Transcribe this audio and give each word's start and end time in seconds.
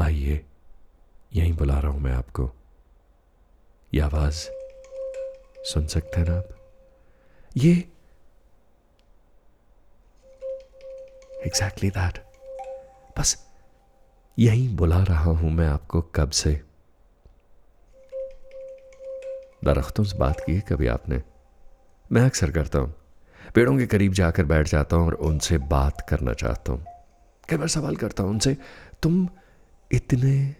आइए, 0.00 0.44
यहीं 1.34 1.52
बुला 1.52 1.78
रहा 1.78 1.90
हूँ 1.90 2.00
मैं 2.00 2.12
आपको। 2.12 2.50
ये 3.94 4.00
आवाज़ 4.00 4.34
सुन 5.64 5.86
सकते 5.86 6.20
हैं 6.20 6.28
ना 6.28 6.38
आप? 6.38 6.48
ये 7.56 7.70
एग्जैक्टली 11.46 11.90
exactly 11.90 11.94
दैट 11.94 12.26
बस 13.18 13.46
यहीं 14.38 14.76
बुला 14.76 15.02
रहा 15.02 15.30
हूँ 15.30 15.50
मैं 15.50 15.68
आपको 15.68 16.02
कब 16.02 16.30
से। 16.30 16.62
दरख्तों 19.64 20.04
से 20.04 20.18
बात 20.18 20.40
की 20.40 20.54
है 20.54 20.60
कभी 20.60 20.86
आपने? 20.86 21.22
मैं 22.12 22.22
अक्सर 22.22 22.50
करता 22.50 22.78
हूँ। 22.78 22.94
पेड़ों 23.54 23.78
के 23.78 23.86
करीब 23.86 24.12
जाकर 24.12 24.44
बैठ 24.44 24.68
जाता 24.68 24.96
हूँ 24.96 25.06
और 25.06 25.14
उनसे 25.14 25.58
बात 25.58 26.06
करना 26.08 26.32
चाहता 26.32 26.72
हूँ। 26.72 26.86
कई 27.48 27.56
बार 27.56 27.68
सवाल 27.68 27.96
करता 27.96 28.22
हूँ, 28.22 28.30
उनसे, 28.30 28.56
तुम 29.02 29.28
इतने 29.92 30.56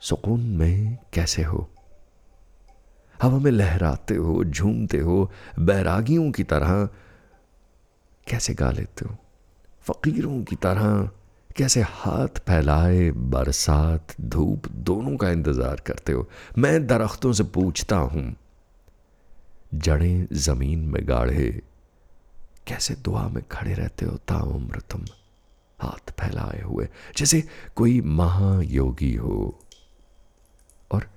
सुकून 0.00 0.40
में 0.40 0.98
कैसे 1.12 1.42
हो? 1.42 1.70
हवा 3.22 3.38
में 3.38 3.50
लहराते 3.50 4.14
हो, 4.14 4.44
झूमते 4.44 4.98
हो, 4.98 5.30
बैरागियों 5.58 6.30
की 6.32 6.44
तरह 6.44 6.84
कैसे 8.28 8.54
गा 8.54 8.70
लेते 8.70 9.04
हो? 9.04 9.16
फकीरों 9.80 10.44
की 10.44 10.56
तरह 10.56 11.10
कैसे 11.56 11.82
हाथ 11.82 12.28
फैलाए, 12.28 13.10
बरसात, 13.10 14.06
धूप 14.20 14.68
दोनों 14.68 15.16
का 15.16 15.30
इंतज़ार 15.30 15.80
करते 15.80 16.12
हो? 16.12 16.28
मैं 16.58 16.86
दरख्तों 16.86 17.32
से 17.32 17.44
पूछता 17.44 17.96
हूँ, 17.96 18.36
जड़ें 19.74 20.26
ज़मीन 20.32 20.78
में 20.78 21.08
गाढ़े, 21.08 21.62
कैसे 22.66 22.94
दुआ 22.94 23.28
में 23.28 23.42
खड़े 23.52 23.74
रहते 23.74 24.06
हो, 24.06 24.16
ताउम्र 24.16 24.80
तुम? 24.80 25.04
हाथ 25.80 26.10
फैलाए 26.10 26.62
हुए, 26.62 26.88
जैसे 27.16 27.44
कोई 27.76 28.00
महायोगी 28.00 29.14
हो। 29.14 29.64
और 30.92 31.10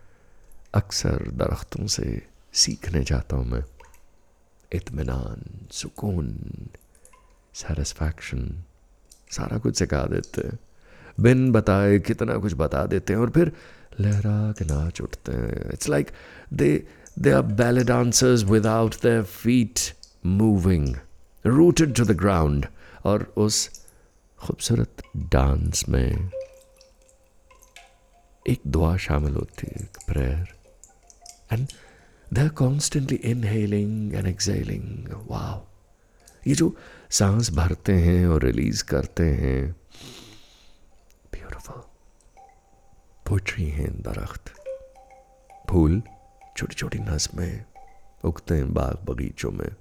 अक्सर 0.74 1.30
दरख्तों 1.32 1.88
से 1.88 2.28
सीखने 2.54 3.04
जाता 3.04 3.36
हूँ 3.36 3.46
मैं। 3.46 3.64
इतमान 4.74 5.68
सुकून 5.72 6.38
सेटिस्फैक्शन 7.54 8.64
सारा 9.32 9.58
कुछ 9.58 9.78
सिखा 9.78 10.06
देते 10.06 10.48
हैं। 10.48 10.60
बिन 11.20 11.52
बताए 11.52 12.00
कितना 12.00 12.38
कुछ 12.38 12.54
बता 12.54 12.86
देते 12.86 13.14
हैं 13.14 13.20
और 13.20 13.30
फिर 13.30 13.52
लहरा 14.00 14.52
के 14.52 14.66
नाच 14.66 15.02
उठते 15.02 15.32
हैं। 15.32 15.72
It's 15.74 15.90
like 15.90 16.12
they 16.54 16.88
they 17.20 17.32
are 17.32 17.42
ballet 17.42 17.84
dancers 17.84 18.44
without 18.44 18.96
the 19.06 19.24
feet 19.24 19.80
moving 20.26 20.96
rooted 21.46 21.96
to 21.96 22.06
the 22.06 22.12
ground 22.12 22.66
और 23.06 23.34
उस 23.38 23.81
खूबसूरत 24.42 24.98
डांस 25.18 25.90
में 25.90 26.30
एक 28.50 28.62
दुआ 28.68 28.98
शामिल 28.98 29.34
होती 29.34 29.68
है 29.68 29.86
prayer 29.86 30.48
and 31.54 31.68
they 32.34 32.50
constantly 32.50 33.18
inhaling 33.18 34.16
and 34.16 34.28
exhaling 34.28 35.08
wow 35.08 35.68
ये 36.48 36.54
जो 36.54 36.76
सांस 37.10 37.52
भरते 37.52 37.94
हैं 37.94 38.28
और 38.28 38.44
रिलीज़ 38.44 38.84
करते 38.84 39.24
हैं 39.24 39.76
ब्यूटिफुल 41.32 41.82
पोट्री 43.30 43.70
हैं 43.70 44.02
दरख्त. 44.02 44.50
फूल 45.70 46.02
छोटी 46.58 46.76
छोटी 46.76 47.00
नस्में 47.00 47.66
उगते 48.24 48.56
हैं 48.56 48.74
बाग 48.74 49.06
बगीचों 49.06 49.52
में. 49.52 49.76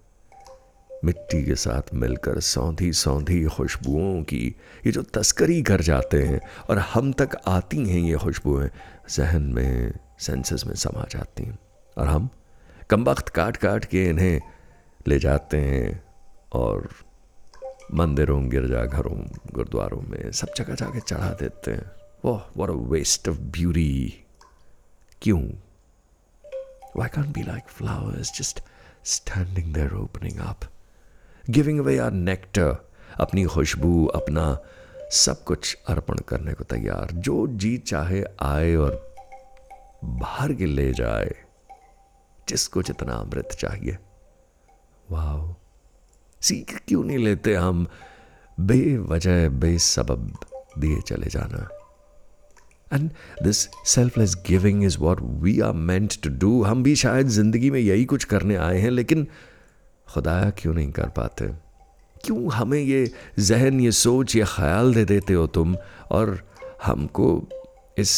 मिट्टी 1.05 1.45
के 1.45 1.55
साथ 1.55 1.95
मिलकर 1.95 2.41
सौंधी 2.41 2.93
सौंधी 2.93 3.45
खुशबुओं 3.45 4.23
की 4.23 4.57
ये 4.87 4.93
जो 4.93 5.03
तस्करी 5.03 5.63
कर 5.63 5.81
जाते 5.81 6.23
हैं 6.23 6.41
और 6.71 6.79
हम 6.79 7.13
तक 7.13 7.31
आती 7.47 7.89
हैं 7.89 8.01
ये 8.01 8.17
खुशबुएँ, 8.17 8.71
जहन 9.11 9.43
में, 9.43 9.93
सेंसेस 10.19 10.67
में 10.67 10.75
समा 10.75 11.07
जाती 11.11 11.43
हैं। 11.43 11.59
और 11.99 12.07
हम 12.07 12.29
कम 12.91 13.05
वक्त 13.05 13.29
काट 13.29 13.57
काट 13.57 13.85
के 13.85 14.05
इन्हें 14.05 14.41
ले 15.09 15.19
जाते 15.19 15.57
हैं 15.57 16.05
और 16.53 16.89
मंदिरों, 17.95 18.51
गिरजाघरों, 18.51 19.21
गुरुद्वारों 19.53 20.01
में 20.01 20.33
सब 20.33 20.49
जगह 20.57 20.75
जाके 20.75 21.01
चढ़ा 21.01 21.31
देते 21.31 21.71
हैं। 21.71 21.91
वाह 22.25 22.53
what 22.57 22.71
a 22.71 22.73
waste 22.73 23.29
of 23.29 23.39
beauty 23.39 24.25
क्यों? 25.23 25.43
Why 26.97 27.09
can't 27.09 27.27
be 27.27 27.43
like 27.43 27.63
flowers 27.69 28.39
just 28.39 28.61
standing 29.05 29.75
there 29.75 29.93
opening 29.93 30.39
up 30.39 30.61
giving 31.51 31.79
away 31.81 31.99
our 31.99 32.13
nectar 32.13 32.77
अपनी 33.21 33.45
खुशबू, 33.45 34.07
अपना 34.07 34.59
सब 35.13 35.45
कुछ 35.45 35.77
अर्पण 35.89 36.19
करने 36.19 36.53
को 36.53 36.65
तैयार। 36.65 37.13
जो 37.13 37.47
जी 37.47 37.77
चाहे 37.79 38.25
आए 38.43 38.75
और 38.75 39.15
बाहर 40.05 40.53
के 40.53 40.67
ले 40.67 40.93
जाए 40.93 41.35
जिसको 42.49 42.83
जितना 42.83 43.13
अमृत 43.13 43.57
चाहिए। 43.61 43.99
वाह 45.11 45.55
सीख 46.41 46.79
क्यों 46.89 47.05
नहीं 47.05 47.19
लेते 47.19 47.55
हम? 47.55 47.87
बेवजह, 48.61 49.49
बेसबब 49.49 50.33
दिए 50.79 51.01
चले 51.01 51.27
जाना। 51.27 51.69
And 52.93 53.11
this 53.43 53.69
selfless 53.87 54.35
giving 54.47 54.85
is 54.85 54.99
what 54.99 55.21
we 55.21 55.61
are 55.61 55.73
meant 55.73 56.15
to 56.23 56.31
do 56.31 56.63
हम 56.63 56.83
भी 56.83 56.95
शायद 56.97 57.29
ज़िंदगी 57.29 57.71
में 57.71 57.81
यही 57.81 58.05
कुछ 58.05 58.25
करने 58.25 58.57
आए 58.57 58.79
हैं, 58.79 58.91
लेकिन 58.91 59.27
खुदाया 60.11 60.51
क्यों 60.51 60.75
नहीं 60.75 60.91
कर 60.93 61.09
पाते? 61.09 61.47
क्यों 62.25 62.53
हमें 62.53 62.81
ये 62.81 63.13
जहन, 63.39 63.81
ये 63.81 63.93
सोच, 63.93 64.37
ये 64.37 64.45
ख्याल 64.47 64.95
दे 64.95 65.05
देते 65.05 65.35
हो 65.35 65.47
तुम 65.47 65.77
और 66.11 66.39
हमको 66.85 67.49
इस 67.99 68.13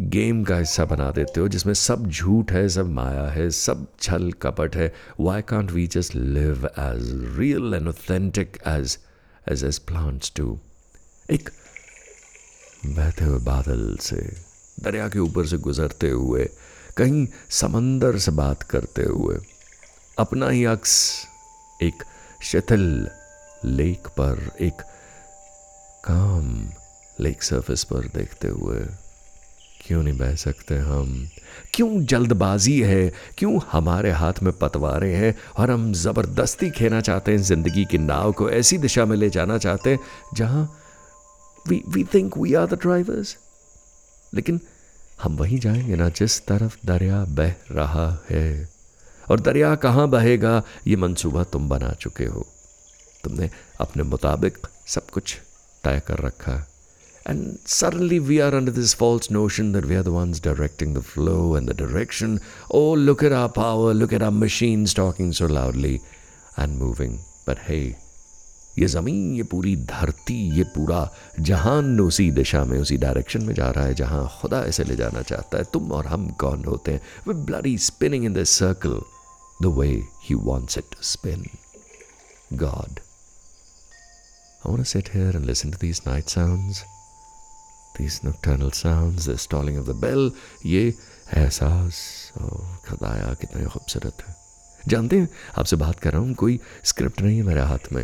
गेम 0.00 0.42
का 0.44 0.56
हिस्सा 0.58 0.84
बना 0.84 1.10
देते 1.10 1.40
हो 1.40 1.48
जिसमें 1.48 1.74
सब 1.74 2.06
झूठ 2.06 2.52
है, 2.52 2.68
सब 2.68 2.88
माया 2.90 3.26
है, 3.30 3.50
सब 3.50 3.86
छल 4.00 4.32
कपट 4.32 4.76
है? 4.76 4.92
Why 5.20 5.42
can't 5.42 5.70
we 5.70 5.86
just 5.86 6.14
live 6.14 6.66
as 6.66 7.10
real 7.38 7.74
and 7.74 7.88
authentic 7.88 8.58
as 8.66 8.98
as 9.48 9.64
as 9.64 9.78
plants 9.78 10.32
to 10.36 10.58
एक 11.30 11.50
बहते 12.86 13.24
हुए 13.24 13.38
बादल 13.40 13.96
से, 14.00 14.16
दरिया 14.80 15.08
के 15.08 15.18
ऊपर 15.18 15.46
से 15.46 15.58
गुजरते 15.58 16.10
हुए, 16.10 16.48
कहीं 16.96 17.26
समंदर 17.50 18.18
से 18.18 18.30
बात 18.30 18.62
करते 18.62 19.02
हुए, 19.02 19.38
अपना 20.18 20.48
ही 20.48 20.64
अक्स 20.64 21.26
एक 21.84 22.02
शिथिल 22.42 23.08
लेक 23.64 24.08
पर, 24.08 24.50
एक 24.60 24.82
काम 26.04 26.68
लेक 27.20 27.42
सरफेस 27.42 27.84
पर 27.84 28.08
देखते 28.14 28.48
हुए, 28.48 28.80
क्यों 29.86 30.02
नहीं 30.02 30.18
बह 30.18 30.34
सकते 30.34 30.76
हम? 30.76 31.28
क्यों 31.74 32.04
जल्दबाजी 32.04 32.80
है? 32.82 33.12
क्यों 33.38 33.60
हमारे 33.72 34.10
हाथ 34.10 34.42
में 34.42 34.52
पतवारे 34.52 35.14
हैं 35.14 35.34
और 35.58 35.70
हम 35.70 35.92
ज़बरदस्ती 35.92 36.70
खेना 36.70 37.00
चाहते 37.00 37.32
हैं, 37.32 37.38
ज़िंदगी 37.38 37.84
की 37.84 37.98
नाव 37.98 38.32
को 38.32 38.50
ऐसी 38.50 38.78
दिशा 38.78 39.04
में 39.04 39.16
ले 39.16 39.30
जाना 39.30 39.58
चाहते 39.58 39.90
हैं, 39.90 39.98
जहाँ 40.34 40.80
we 41.68 41.82
we 41.88 42.04
think 42.04 42.38
we 42.38 42.54
are 42.54 42.66
the 42.66 42.74
drivers 42.74 43.36
लेकिन 44.34 44.60
हम 45.22 45.36
वहीं 45.36 45.58
जाएँगे 45.58 45.96
ना, 45.96 46.08
जिस 46.08 46.40
तरफ़ 46.46 46.76
दरिया 46.86 47.24
बह 47.24 47.54
रहा 47.70 48.08
है। 48.30 48.73
और 49.30 49.40
दरिया 49.40 49.74
कहाँ 49.84 50.08
बहेगा 50.10 50.62
ये 50.86 50.96
मंसूबा 50.96 51.44
तुम 51.52 51.68
बना 51.68 51.90
चुके 52.00 52.26
हो 52.26 52.46
तुमने 53.24 53.50
अपने 53.80 54.02
मुताबिक 54.02 54.66
सब 54.94 55.10
कुछ 55.12 55.36
तय 55.84 56.00
कर 56.08 56.24
रखा 56.26 56.52
है 56.52 56.72
And 57.26 57.58
suddenly 57.64 58.20
we 58.20 58.42
are 58.42 58.54
under 58.54 58.70
this 58.70 58.92
false 58.92 59.30
notion 59.30 59.72
that 59.72 59.86
we 59.86 59.96
are 59.96 60.02
the 60.02 60.12
ones 60.12 60.40
directing 60.40 60.92
the 60.92 61.02
flow 61.02 61.54
and 61.54 61.66
the 61.66 61.72
direction. 61.74 62.40
Oh, 62.70 62.92
look 62.92 63.22
at 63.22 63.32
our 63.32 63.48
power, 63.48 63.94
look 63.94 64.12
at 64.12 64.22
our 64.22 64.30
machines 64.30 64.92
talking 64.92 65.32
so 65.32 65.46
loudly 65.46 66.00
and 66.56 66.78
moving. 66.78 67.20
But 67.46 67.58
hey, 67.60 67.96
ये 68.78 68.86
ज़मीन 68.86 69.34
ये 69.36 69.42
पूरी 69.50 69.74
धरती 69.86 70.36
ये 70.58 70.64
पूरा 70.74 71.08
जहान 71.40 72.00
उसी 72.00 72.30
दिशा 72.38 72.64
में 72.64 72.78
उसी 72.78 72.96
डायरेक्शन 72.98 73.44
में 73.44 73.54
जा 73.54 73.70
रहा 73.70 73.84
है 73.84 73.94
जहाँ 73.94 74.26
खुदा 74.40 74.62
ऐसे 74.66 74.84
ले 74.84 74.96
जाना 74.96 75.22
चाहता 75.22 75.58
है 75.58 75.64
तुम 75.72 75.92
और 75.92 76.06
हम 76.06 76.28
कौन 76.40 76.64
होते 76.64 76.92
हैं 76.92 77.00
we 77.28 77.34
bloody 77.46 77.76
spinning 77.88 78.24
in 78.24 78.32
the 78.34 78.44
circle 78.52 79.00
the 79.62 79.74
way 79.78 79.88
he 80.24 80.34
wants 80.44 80.78
it 80.78 80.90
to 80.92 81.02
spin 81.10 81.44
God. 82.54 82.98
I 84.62 84.68
want 84.68 84.80
to 84.80 84.84
sit 84.86 85.08
here 85.08 85.30
and 85.30 85.46
listen 85.46 85.72
to 85.72 85.78
these 85.78 86.00
night 86.06 86.28
sounds 86.28 86.82
these 87.96 88.24
nocturnal 88.24 88.72
sounds, 88.72 89.26
the 89.26 89.38
stalling 89.38 89.76
of 89.76 89.86
the 89.86 89.94
bell, 89.94 90.30
ये 90.66 90.82
एहसास 91.36 91.98
और 92.40 92.78
खुदाया 92.88 93.32
कितना 93.40 93.68
खूबसूरत 93.68 94.22
है 94.26 94.34
जानते 94.88 95.18
हैं 95.18 95.28
आपसे 95.58 95.76
बात 95.76 96.00
कर 96.00 96.12
रहा 96.12 96.20
हूँ 96.22 96.34
कोई 96.42 96.58
स्क्रिप्ट 96.84 97.22
नहीं 97.22 97.36
है 97.36 97.42
मेरे 97.46 97.60
हाथ 97.70 97.92
में 97.92 98.02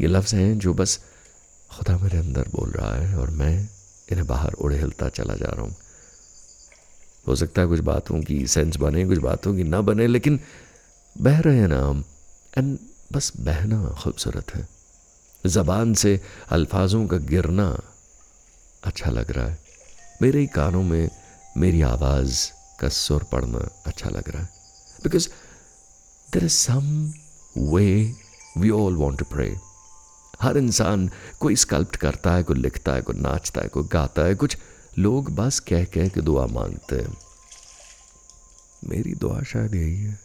ये 0.00 0.06
लफ्ज़ 0.08 0.34
हैं 0.36 0.58
जो 0.58 0.74
बस 0.74 0.98
खुदा 1.70 1.96
मेरे 1.98 2.18
अंदर 2.18 2.48
बोल 2.54 2.70
रहा 2.70 2.94
है 2.94 3.16
और 3.18 3.30
मैं 3.40 3.54
इन्हें 4.12 4.26
बाहर 4.26 4.52
उड़े 4.64 4.78
हिलता 4.78 5.08
चला 5.18 5.34
जा 5.34 5.50
रहा 5.52 5.62
हूँ 5.62 5.76
हो 7.26 7.36
सकता 7.36 7.62
है 7.62 7.68
कुछ 7.68 7.80
बातों 7.80 8.22
की 8.22 8.46
सेंस 8.46 8.76
बने, 8.76 9.06
कुछ 9.06 9.18
बातों 9.18 9.56
की 9.56 9.62
ना 9.62 9.80
बने, 9.80 10.06
लेकिन 10.06 10.40
बह 11.20 11.40
रहे 11.40 11.58
हैं 11.58 11.68
ना 11.68 11.86
हम। 11.86 12.04
एंड 12.58 12.78
बस 13.12 13.32
बहना 13.40 13.88
खूबसूरत 13.88 14.54
है। 14.54 14.68
ज़बान 15.46 15.94
से 15.94 16.20
अल्फाजों 16.50 17.06
का 17.06 17.16
गिरना 17.16 17.80
अच्छा 18.84 19.10
लग 19.10 19.30
रहा 19.30 19.46
है। 19.46 19.58
मेरे 20.22 20.40
ही 20.40 20.46
कानों 20.46 20.82
में 20.82 21.10
मेरी 21.56 21.82
आवाज़ 21.82 22.50
का 22.80 22.88
सुर 22.88 23.22
पड़ना 23.22 23.82
अच्छा 23.86 24.10
लग 24.10 24.28
रहा 24.28 24.42
है। 24.42 24.48
Because 25.04 25.28
there 26.32 26.44
is 26.44 26.52
some 26.52 27.12
way 27.58 28.14
we 28.58 28.70
all 28.70 28.94
want 28.94 29.18
to 29.18 29.24
pray 29.24 29.56
हर 30.42 30.58
इंसान 30.58 31.10
कोई 31.40 31.56
स्कल्प्ट 31.56 31.96
करता 31.96 32.32
है, 32.32 32.42
कोई 32.42 32.56
लिखता 32.56 32.92
है, 32.92 33.02
कोई 33.02 33.16
नाचता 33.16 33.60
है, 33.60 33.68
कोई 33.68 33.88
गाता 33.92 34.22
है, 34.22 34.34
कुछ 34.34 34.56
लोग 34.98 35.34
बस 35.34 35.60
कह 35.60 35.84
कह 35.84 36.08
के 36.08 36.20
दुआ 36.20 36.46
मांगते 36.46 36.96
हैं। 36.96 37.16
मेरी 38.84 39.14
दुआ 39.14 39.42
शायद 39.42 39.74
यही 39.74 40.02
है। 40.02 40.18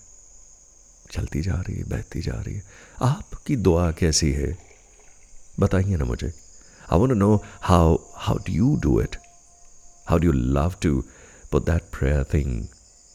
चलती 1.12 1.42
जा 1.42 1.54
रही 1.54 1.76
है, 1.76 1.84
बहती 1.84 2.22
जा 2.22 2.32
रही 2.32 2.56
है। 2.56 2.64
आपकी 3.02 3.56
दुआ 3.56 3.92
कैसी 3.92 4.32
है? 4.32 4.58
बताइए 5.60 5.96
ना 5.96 6.06
मुझे। 6.06 6.34
I 6.94 7.00
want 7.00 7.14
know 7.14 7.44
how 7.62 7.98
how 8.16 8.38
do 8.38 8.54
you 8.54 8.76
do 8.76 9.02
it 9.02 9.16
how 10.10 10.18
do 10.18 10.28
you 10.28 10.32
love 10.34 10.76
to 10.82 11.04
put 11.52 11.66
that 11.66 11.82
prayer 11.82 12.24
thing 12.24 12.68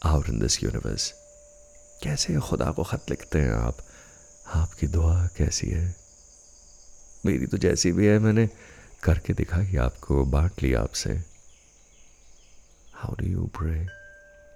out 0.03 0.29
in 0.29 0.39
this 0.39 0.63
universe 0.63 1.13
कैसे 2.03 2.35
खुदा 2.35 2.71
को 2.71 2.83
ख़त 2.83 3.05
लिखते 3.09 3.39
हैं 3.39 3.51
आप? 3.51 3.77
आपकी 4.55 4.87
दुआ 4.87 5.27
कैसी 5.27 5.67
है? 5.67 5.95
मेरी 7.25 7.45
तो 7.45 7.57
जैसी 7.57 7.91
भी 7.91 8.05
है, 8.05 8.19
मैंने 8.19 8.49
करके 9.03 9.33
दिखाई, 9.33 9.75
आपको 9.75 10.25
बांट 10.25 10.51
लिया 10.63 10.81
आपसे। 10.81 11.28
हाउ 12.99 13.15
डू 13.19 13.27
यू 13.27 13.45
प्रे 13.57 13.85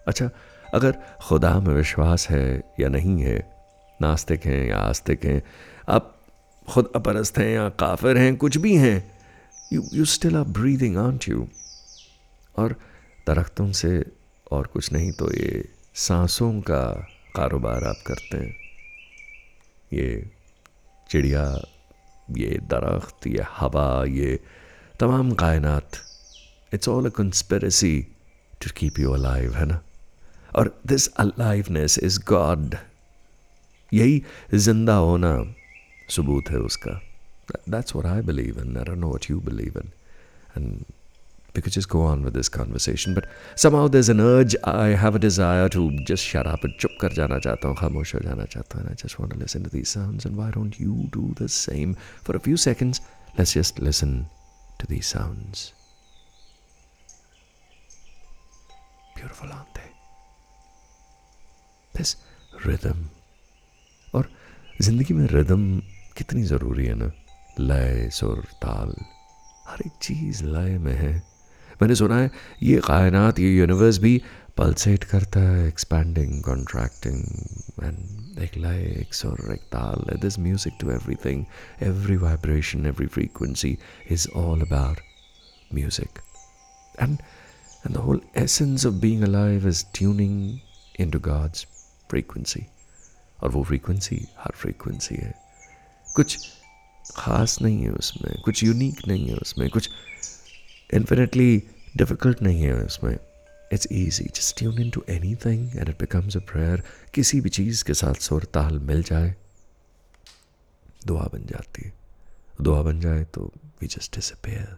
अच्छा 0.07 0.29
अगर 0.73 0.97
खुदा 1.21 1.59
में 1.59 1.73
विश्वास 1.73 2.27
है 2.29 2.61
या 2.79 2.87
नहीं 2.89 3.21
है, 3.21 3.37
नास्तिक 4.01 4.45
हैं 4.45 4.65
या 4.67 4.77
आस्तिक 4.77 5.25
हैं, 5.25 5.41
आप 5.89 6.15
खुद 6.67 6.91
अपरस्त 6.95 7.37
हैं 7.37 7.49
या 7.49 7.67
काफिर 7.69 8.17
हैं, 8.17 8.35
कुछ 8.35 8.57
भी 8.57 8.75
हैं 8.75 9.11
you 9.73 9.83
you 9.93 10.05
still 10.05 10.35
are 10.35 10.43
breathing 10.57 10.97
aren't 10.97 11.27
you 11.29 11.47
और 12.55 12.75
दरख्तों 13.27 13.71
से 13.71 13.91
और 14.51 14.67
कुछ 14.67 14.91
नहीं 14.93 15.11
तो 15.11 15.31
ये 15.33 15.63
सांसों 15.95 16.51
का 16.61 16.85
कारोबार 17.35 17.83
आप 17.83 18.03
करते 18.07 18.37
हैं। 18.37 18.55
ये 19.93 20.31
चिड़िया, 21.09 21.43
ये 22.37 22.57
दरख्त, 22.63 23.27
ये 23.27 23.45
हवा, 23.57 24.03
ये 24.07 24.39
तमाम 24.99 25.31
कायनात 25.33 25.91
it's 26.73 26.89
all 26.89 27.05
a 27.05 27.09
conspiracy 27.09 27.95
to 28.62 28.70
keep 28.76 28.98
you 28.98 29.12
alive 29.12 29.54
है 29.54 29.66
ना 29.66 29.82
और 30.56 30.80
दिस 30.86 31.06
अलाइवनेस 31.25 31.98
इज 31.98 32.19
गॉड 32.28 32.76
यही 33.94 34.22
जिंदा 34.54 34.94
होना 34.94 35.32
सबूत 36.16 36.50
है 36.50 36.58
उसका 36.70 37.00
that's 37.69 37.96
what 37.96 38.06
I 38.12 38.22
believe 38.30 38.60
in 38.62 38.76
I 38.76 38.84
don't 38.84 38.98
know 38.98 39.08
what 39.08 39.30
you 39.30 39.40
believe 39.40 39.80
in 39.80 39.90
and 40.56 40.84
we 41.54 41.62
could 41.62 41.72
just 41.72 41.88
go 41.92 42.00
on 42.02 42.22
with 42.25 42.34
this 42.34 42.48
conversation 42.48 43.14
but 43.14 43.25
somehow 43.62 43.88
there's 43.88 44.08
an 44.12 44.20
urge 44.20 44.54
i 44.72 44.88
have 45.04 45.16
a 45.19 45.19
desire 45.19 45.69
to 45.69 45.80
just 46.10 46.28
shut 46.32 46.50
up 46.50 46.66
and 46.69 46.76
chup 46.82 46.92
kar 47.00 47.10
jana 47.19 47.38
chahta 47.46 47.70
hu 47.70 47.78
khamosh 47.80 48.12
ho 48.16 48.20
jana 48.26 48.46
chahta 48.52 48.78
hu 48.78 48.82
and 48.82 48.90
i 48.90 48.94
just 49.02 49.19
want 49.20 49.32
to 49.34 49.38
listen 49.40 49.64
to 49.64 49.72
these 49.72 49.94
sounds 49.96 50.28
and 50.28 50.40
why 50.42 50.50
don't 50.58 50.78
you 50.84 51.08
do 51.16 51.25
the 51.40 51.48
same 51.56 51.96
for 52.28 52.36
a 52.40 52.42
few 52.48 52.60
seconds 52.66 53.02
let's 53.40 53.56
just 53.58 53.82
listen 53.88 54.14
to 54.82 54.90
these 54.92 55.10
sounds 55.16 55.64
Beautiful, 59.23 59.49
aren't 59.49 59.79
this 61.93 62.15
rhythm. 62.65 62.97
और 64.13 64.29
ज़िंदगी 64.81 65.13
में 65.13 65.27
rhythm 65.27 65.79
कितनी 66.17 66.43
ज़रूरी 66.43 66.85
है 66.85 66.95
ना? 66.95 67.11
लय, 67.59 68.09
सुर, 68.13 68.43
ताल, 68.61 68.93
हर 69.67 69.81
एक 69.85 69.91
चीज़ 70.01 70.43
लय 70.43 70.77
में 70.77 70.93
है। 70.93 71.13
मैंने 71.81 71.95
सुना 71.95 72.17
है, 72.17 72.31
ये 72.63 72.81
कायनात, 72.87 73.39
ये 73.39 73.49
यूनिवर्स 73.49 73.97
भी 73.97 74.21
पल्सेट 74.57 75.03
करता 75.03 75.39
है 75.39 75.67
एक्सपैंडिंग 75.67 76.43
कॉन्ट्रैक्टिंग 76.43 77.23
एंड 77.83 78.39
एक 78.39 78.57
लय, 78.57 78.83
एक 79.01 79.13
सुर, 79.13 79.53
एक 79.53 79.61
ताल 79.61 80.17
this 80.21 80.39
music 80.39 80.73
to 80.81 80.91
everything 81.25 81.45
every 81.81 82.17
vibration 82.17 82.85
every 82.85 83.07
frequency 83.07 83.77
is 84.11 84.27
all 84.35 84.61
about 84.61 84.99
music 85.73 86.19
and 87.01 87.17
and 87.85 87.95
the 87.95 88.00
whole 88.00 88.21
essence 88.38 88.85
of 88.85 88.94
being 89.01 89.24
alive 89.24 89.68
is 89.68 89.83
tuning 89.95 90.59
into 91.00 91.19
God's 91.19 91.65
frequency 92.09 92.65
और 93.39 93.50
वो 93.51 93.63
फ्रीक्वेंसी 93.63 94.15
हर 94.39 94.56
फ्रीक्वेंसी 94.56 95.15
है। 95.15 95.33
कुछ 96.07 96.38
ख़ास 97.15 97.62
नहीं 97.62 97.83
है 97.83 97.91
उसमें, 97.91 98.41
कुछ 98.41 98.63
यूनिक 98.63 99.07
नहीं 99.07 99.27
है 99.27 99.35
उसमें, 99.35 99.69
कुछ 99.69 99.89
इन्फिनेटली 100.89 101.63
डिफ़िकल्ट 101.97 102.41
नहीं 102.41 102.62
है 102.62 102.74
उसमें। 102.75 103.18
It's 103.74 103.88
easy 103.91 104.24
just 104.36 104.57
tune 104.57 104.79
in 104.81 104.89
to 104.89 105.03
anything 105.45 105.75
and 105.77 105.89
it 105.89 106.00
becomes 106.00 106.38
a 106.38 106.39
prayer 106.51 106.83
किसी 107.13 107.41
भी 107.41 107.50
चीज़ 107.50 107.83
के 107.83 107.94
साथ 107.94 108.21
सुर 108.21 108.44
ताल 108.53 108.79
मिल 108.81 109.03
जाए, 109.03 109.33
दुआ 111.07 111.24
बन 111.33 111.45
जाती 111.47 111.86
है। 111.86 111.94
दुआ 112.62 112.81
बन 112.81 113.00
जाए 113.01 113.24
तो 113.33 113.51
we 113.81 113.88
just 113.88 114.15
disappear 114.15 114.77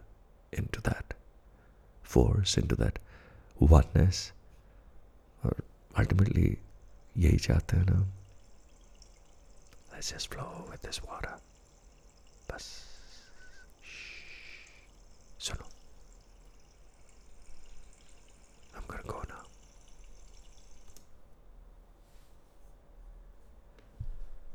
into 0.74 0.80
that 0.80 1.14
force, 2.14 2.56
into 2.58 2.76
that 2.76 2.98
oneness, 3.60 4.20
or 5.44 5.54
ultimately 5.98 6.48
यही 7.16 7.38
चाहते 7.48 7.76
हैं 7.76 7.86
Let's 9.92 10.08
just 10.12 10.28
flow 10.32 10.66
with 10.70 10.82
this 10.86 10.98
water. 11.02 11.30
Bas. 12.48 12.64
Shh. 13.82 14.02
सुनो 15.46 15.68
I'm 18.76 18.84
gonna 18.90 19.08
go 19.12 19.22